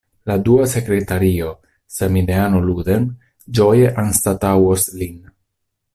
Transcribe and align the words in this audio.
La 0.29 0.35
dua 0.45 0.63
sekretario, 0.71 1.51
samideano 1.97 2.61
Ludem 2.71 3.07
ĝoje 3.59 3.95
anstataŭos 4.05 4.89
lin. 5.03 5.21